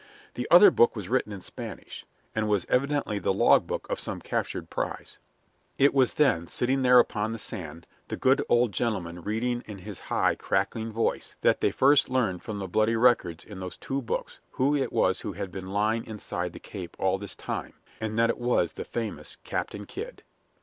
[0.33, 4.19] The other book was written in Spanish, and was evidently the log book of some
[4.19, 5.19] captured prize.
[5.77, 9.99] It was then, sitting there upon the sand, the good old gentleman reading in his
[10.09, 14.39] high, cracking voice, that they first learned from the bloody records in those two books
[14.53, 18.31] who it was who had been lying inside the Cape all this time, and that
[18.31, 20.23] it was the famous Captain Kidd.